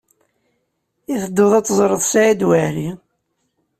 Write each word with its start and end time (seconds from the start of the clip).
I 1.13 1.15
tedduḍ 1.23 1.53
ad 1.55 1.65
teẓreḍ 1.65 2.01
Saɛid 2.05 2.41
Waɛli? 2.47 2.89